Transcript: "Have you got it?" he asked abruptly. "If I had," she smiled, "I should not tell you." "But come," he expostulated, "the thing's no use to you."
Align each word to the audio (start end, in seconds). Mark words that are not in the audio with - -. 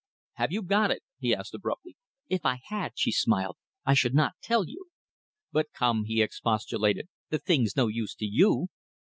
"Have 0.33 0.51
you 0.51 0.63
got 0.63 0.89
it?" 0.89 1.03
he 1.19 1.35
asked 1.35 1.53
abruptly. 1.53 1.95
"If 2.27 2.43
I 2.43 2.59
had," 2.69 2.93
she 2.95 3.11
smiled, 3.11 3.55
"I 3.85 3.93
should 3.93 4.15
not 4.15 4.33
tell 4.41 4.67
you." 4.67 4.85
"But 5.51 5.71
come," 5.73 6.05
he 6.05 6.23
expostulated, 6.23 7.07
"the 7.29 7.37
thing's 7.37 7.77
no 7.77 7.85
use 7.85 8.15
to 8.15 8.25
you." 8.25 8.69